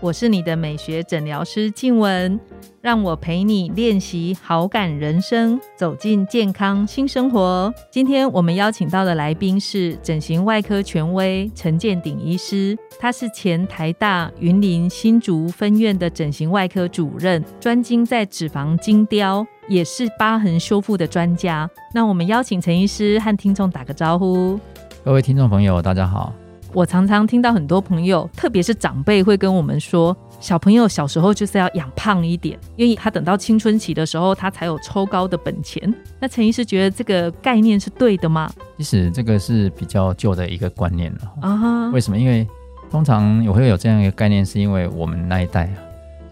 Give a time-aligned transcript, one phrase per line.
[0.00, 2.38] 我是你的美学诊疗师静雯。
[2.80, 7.74] 让我陪你练习好感人生，走进健康新生活。
[7.90, 21.68] 今天我们邀请到的来宾是整形外科权威陈建鼎医师，他是前台大云林新竹分院的整形外科主任，专精在脂肪精雕，也是疤痕修复的专家。
[21.92, 24.58] 那我们邀请陈医师和听众打个招呼。
[25.04, 26.32] 各位听众朋友，大家好。
[26.72, 30.16] 我常常听到很多朋友，特别是长辈，会跟我们说。
[30.40, 35.92] 小朋友小时候就是要养胖一点，因为他等到青春期的时候，他才有抽高的本钱。
[36.20, 38.48] 那陈医师觉得这个概念是对的吗？
[38.76, 41.18] 其实这个是比较旧的一个观念了。
[41.40, 41.90] 啊哈？
[41.90, 42.16] 为什么？
[42.16, 42.46] 因为
[42.88, 45.74] 通常我会有这样一个概念，是因为我们那一代啊，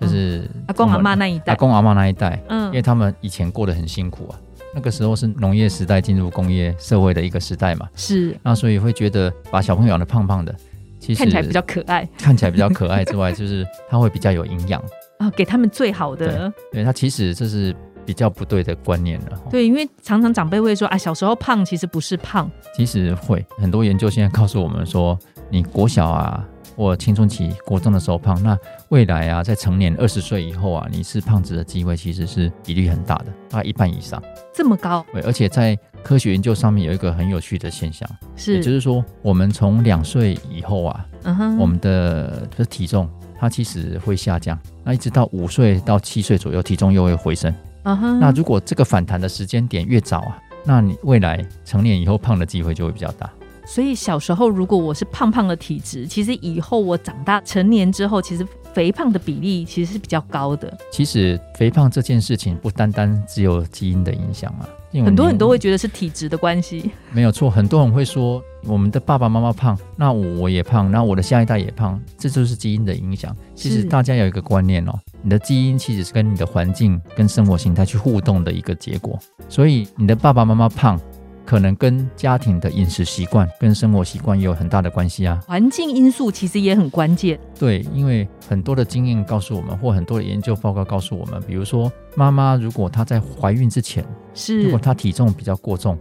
[0.00, 4.38] 就是阿公阿妈那一代，阿公阿妈那一代，嗯，因为他们以前过得很辛苦啊。
[4.76, 8.38] 那个时候是农业时代进入工业社会的一个时代嘛，是。
[8.42, 10.54] 那所以会觉得把小朋友养的胖胖的。
[11.00, 14.82] 其实看起来比较可爱，看起来比较可爱之外，就是它会比较有营养
[15.18, 16.52] 啊， 给他们最好的。
[16.72, 19.40] 对它其实这是比较不对的观念了。
[19.50, 25.16] 对，因为常常长辈会说啊，小时候胖其实不是胖，其实会很多研究现在告诉我们说，
[25.48, 26.44] 你国小啊
[26.76, 28.56] 或青春期、国中的时候胖，那
[28.90, 34.22] 未来啊在成年二十岁以后啊，你是胖子的机会其实是比例很大的，大概一半以上。
[34.54, 35.04] 这么高？
[35.12, 47.52] 对，而且在科学研究上面有一个很有趣的现象，是，也就是说，我们从两岁以后啊，嗯哼，我们的的体重它其实会下降，那一直到五岁到七岁左右，体重又会回升。
[47.84, 53.30] 嗯哼，那如果这个反弹的时间点越早啊，那你未来成年以后胖的机会就会比较大。
[53.66, 60.72] 所以小时候如果我是胖胖的体质，其实以后我长大成年之后，其实肥胖的比例其实是比较高的。
[60.92, 64.68] 其实肥胖这件事情不单单只有基因的影响啊。
[65.04, 67.50] 很多人都会觉得是体质的关系，没有错。
[67.50, 73.36] 很多人会说，我们的爸爸妈妈胖，那我也胖，那我的下一代也胖，这就是基因的影响。
[73.54, 79.18] 其实大家有一个观念哦，你的基因其实是跟你的环境跟生活形态去互动的一个结果。
[79.50, 80.98] 所以你的爸爸妈妈胖。
[81.46, 85.40] 可能跟家庭的饮食习惯、跟生活习惯也有很大的关系啊。
[85.46, 87.38] 环境因素其实也很关键。
[87.58, 94.04] 对，因为很多的经验告诉我们，或很多的研究报告告诉我们，比如说妈妈如果她在怀孕之前，
[94.34, 95.96] 是如果她体重比较过重，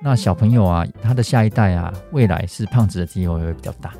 [0.00, 3.92] 那小朋友啊，他的下一代啊，未来是胖子的机会会比较大。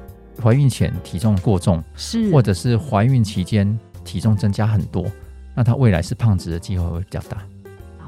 [0.42, 5.04] 怀孕前体重过重，是或者是怀孕期间体重增加很多，
[5.54, 7.42] 那他未来是胖子的机会会比较大。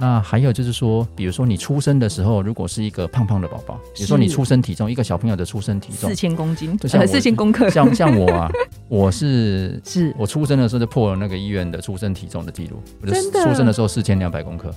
[0.02, 6.76] 那还有就是说，比如说你出生的时候，如果是一个胖胖的宝宝，比如说你出生体重，一个小朋友的出生体重四千公斤，
[7.06, 8.50] 四千公克，像像我啊，
[8.90, 10.12] 我是是。
[10.18, 14.74] 我出生的时候就破了那个医院的出生体重的记录，我就出生的时候四千两百公克，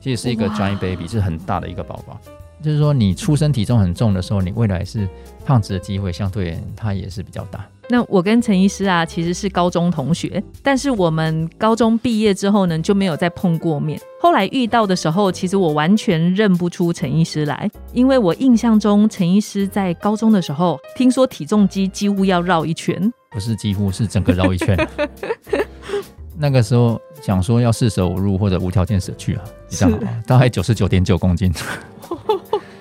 [0.00, 2.16] 其实是一个 giant baby，是很大的一个宝宝。
[2.62, 5.08] 就是说，你出生体重很重的时候，你未来是
[5.44, 7.66] 胖子的机会相对它也是比较大。
[7.88, 14.00] 那我跟陈医师啊，其实是高中同学，但是我们高中毕业之后呢，就没有再碰过面。
[14.20, 24.78] 后来遇到的时候，其实我完全认不出陈医师来，因为我印象中陈医师在高中的时候，听说体重机几乎要绕一圈， 不是几乎是整个绕一圈。
[26.38, 31.52] 那个时候想说要四舍五入或者无条件舍去啊，比较好，大概九十九点九公斤，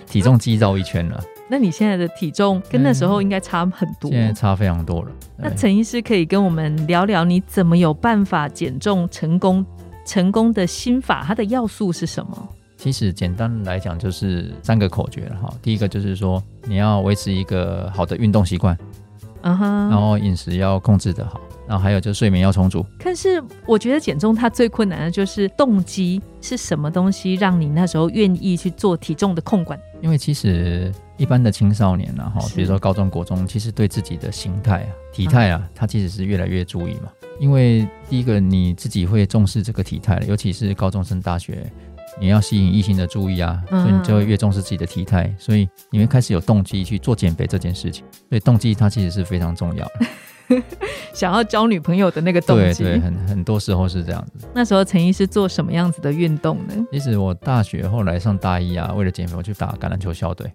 [0.09, 1.23] 体重肌绕一圈了。
[1.47, 5.11] 那你现在的体重跟那时候应该差很多，现在差非常多了。
[5.37, 9.65] 那陈医师可以跟我们聊聊，你怎么有办法减重成功？
[10.05, 12.49] 成功的心法，它的要素是什么？
[12.77, 15.53] 其实简单来讲就是三个口诀了哈。
[15.61, 18.77] 第一个就是说你要维持一个好的运动习惯，
[19.41, 21.39] 嗯哼，然后饮食要控制的好。
[21.67, 22.83] 然后还有就是睡眠要充足。
[22.97, 29.79] 可是我觉得减重它最困难的就是动机是什么东西让你那时候愿意去做体重的控管？
[30.01, 37.11] 因为其实一般的青少年啊，哈，比如说高中国中，其实对自己的形态啊、体态啊，他其实是越来越注意嘛。
[37.39, 41.71] 因为第一个你自己会重视这个体态，尤其是高中生、大学，
[42.19, 48.03] 你要吸引异性的注意啊，所以你就会越重视自己的体态，所以你会开始有动机去做减肥这件事情。
[48.27, 50.05] 所以动机它其实是非常重要的。
[51.13, 54.47] 想要交女朋友的那个动机，对对，很很多时候是这样子。
[54.53, 56.73] 那时候陈毅是做什么样子的运动呢？
[56.91, 60.51] 其实我大学后来上大一啊，为了减肥，我去打橄榄球校队。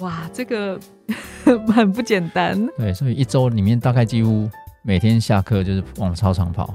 [0.00, 0.78] 哇，这个
[1.72, 2.66] 很不简单。
[2.76, 4.50] 对，所以一周里面大概几乎
[4.82, 6.74] 每天下课就是往操场跑。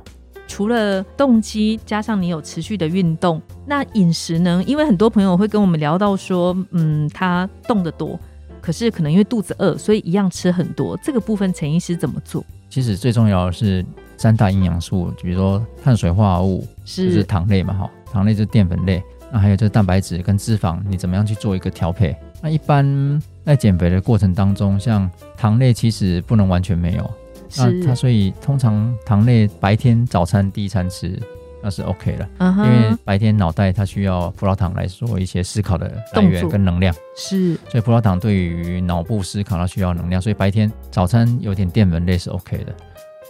[0.51, 4.62] 除了动机，加上你有持续的运动，那饮食呢？
[4.68, 8.19] 因为很多朋友会跟我们聊到说，嗯，他动得多。
[8.59, 10.98] 可是可能因为肚子饿，所以一样吃很多。
[10.98, 12.44] 这个部分陈医师怎么做？
[12.69, 13.83] 其实最重要的是
[14.18, 19.01] 三大营养素，比如说碳水化合物，就是糖类嘛，哈，糖类就是淀粉类。
[19.31, 22.13] 那还有就是蛋白质跟脂肪，你怎么样去做一个调配？
[22.42, 27.09] 那一般在减肥的过程当中，像糖类其实不能完全没有。
[27.57, 31.19] 那它所以通常糖类白天早餐第一餐吃
[31.63, 36.92] 那是 OK 了，因为白天脑袋它需要葡萄糖来做一些思考的来源跟能量。
[37.15, 42.74] 是，所以葡萄糖对于脑部思考它需要能量，所以白天早餐有点淀粉类是 OK 的。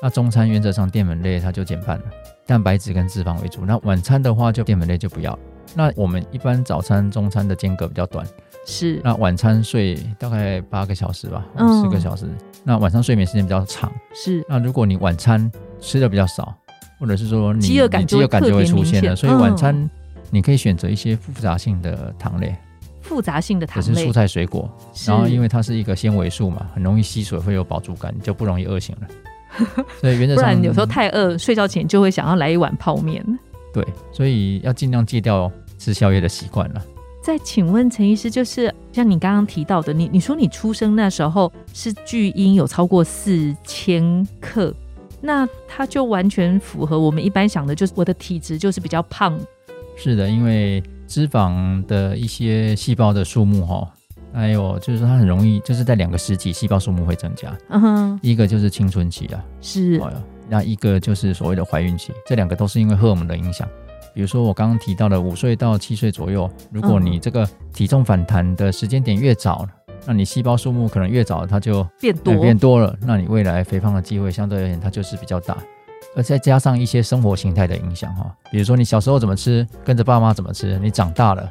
[0.01, 2.03] 那中餐原则上淀粉类它就减半了，
[2.45, 3.65] 蛋白质跟脂肪为主。
[3.65, 5.37] 那晚餐的话就淀粉类就不要。
[5.75, 8.25] 那我们一般早餐、中餐的间隔比较短。
[8.65, 12.25] 是，那晚餐睡大概八个小时吧，十个小时。
[12.63, 13.91] 那晚上睡眠时间比较长。
[14.13, 16.53] 是，那如果你晚餐吃的比较少，
[16.99, 19.89] 或者是说你饥饿感饥饿感就会出现了，所以晚餐
[20.29, 22.55] 你可以选择一些复杂性的糖类，
[23.01, 24.69] 复杂性的糖类，是蔬菜水果。
[25.07, 29.07] 然后因为它是一个纤维素嘛，很容易吸水，会有饱足感，就不容易饿醒了。
[29.99, 33.25] 所以原则上，不然有时候太饿，睡觉前就会想要来一碗泡面。
[33.73, 35.51] 对，所以要尽量戒掉
[35.81, 36.85] 吃宵夜的习惯了。
[37.23, 44.73] 再请问陈医师，就是像你刚刚提到的，你你说你出生那时候是巨婴有超过四千克，
[45.21, 49.39] 那它就完全符合我们一般想的，就是我的体质就是比较胖。
[49.97, 53.87] 是的，因为脂肪的一些细胞的数目哈，
[54.33, 57.55] 还有就是说它很容易就是在两个时期细胞数目会增加。
[57.69, 60.01] 嗯哼，一个就是青春期啊，是，
[60.49, 63.67] 那一个就是所谓的怀孕期，这两个都是因为荷尔蒙的影响。
[64.13, 69.67] 比如说我刚刚提到的五岁到七岁左右，如果你这个体重反弹的时间点越早，
[70.05, 75.57] 那你细胞数目可能越早，它就变多变多了，那你未来肥胖的机会相对而言它就是比较大。
[76.13, 81.49] 而再加上一些生活形态的影响哈，比如说你小时候怎么吃，跟着爸妈怎么吃，你长大了，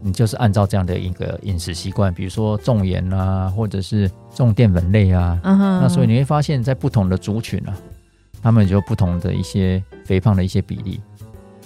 [0.00, 7.76] 你就是按照这样的一个饮食习惯，比如说重盐啊，或者是重淀粉类啊，那所以你会发现在不同的族群啊，
[8.42, 11.00] 他们就不同的一些肥胖的一些比例。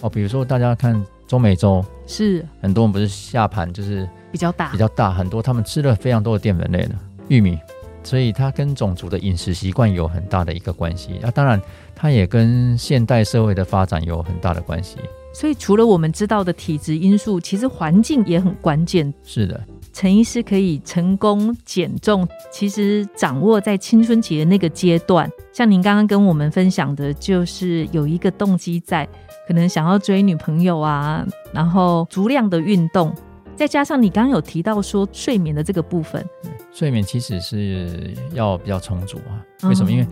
[0.01, 6.95] 哦，比如说大家看中美洲，是很多人不是下盘就是比较大，比较大很多，他们吃了非常多的淀粉类的
[7.29, 7.59] 玉米，
[8.03, 11.19] 所以它跟种族的饮食习惯有很大的一个关系。
[11.21, 11.61] 那当然，
[11.95, 14.97] 它也跟现代社会的发展有很大的关系。
[15.33, 19.13] 所以除了我们知道的体质因素，其实环境也很关键。
[19.23, 19.61] 是的。
[19.93, 29.07] 陈医师可以成功减重，其实掌握在青春期的那个阶段，像您刚刚跟我们分享的，就是有一个动机在，
[29.47, 33.13] 可能想要追女朋友啊，然后足量的运动，
[33.57, 36.25] 再加上你刚刚有提到说睡眠的这个部分，
[36.73, 39.43] 睡眠其实是要比较充足啊。
[39.69, 39.91] 为什么？
[39.91, 40.07] 因为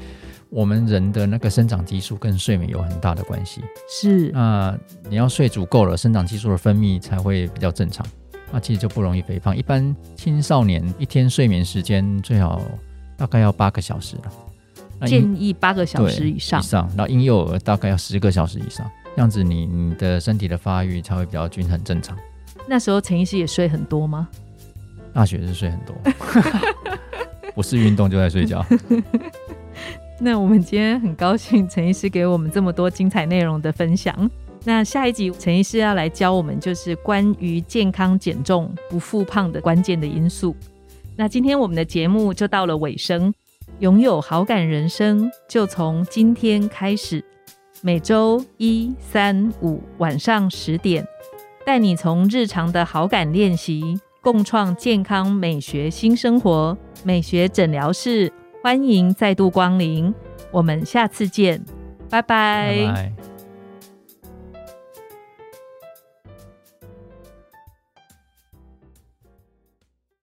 [0.50, 3.62] 我们人的那个生长激素跟睡眠有很大的关系。
[3.88, 4.76] 是，那
[5.08, 8.04] 你要睡足够了，生长激素的分泌才会比较正常。
[8.50, 9.56] 那其实就不容易肥胖。
[9.56, 12.62] 一般青少年一天睡眠时间最好
[13.16, 16.60] 大概要八个小时了，建议八个小时以上。
[16.60, 22.16] 以上，然后婴幼儿大概要十个小时以上，这样子你你的身体的发育才会比较均衡正常。
[22.66, 24.28] 那时候陈医师也睡很多吗？
[25.12, 25.96] 大学是睡很多，
[27.54, 28.64] 不是运动就在睡觉。
[30.20, 34.30] 那我们今天很高兴陈医师给我们这么多精彩内容的分享。
[34.68, 40.54] 那下一集陈医师要来教我们，就是关于健康减重不复胖的关键的因素。
[41.16, 43.32] 那今天我们的节目就到了尾声，
[43.78, 47.24] 拥有好感人生就从今天开始。
[47.80, 51.02] 每周一、三、五晚上十点，
[51.64, 56.76] 带你从日常的好感练习，共创健康美学新生活。
[57.02, 58.30] 美学诊疗室
[58.62, 60.12] 欢迎再度光临，
[60.50, 61.64] 我们下次见，
[62.10, 63.14] 拜拜。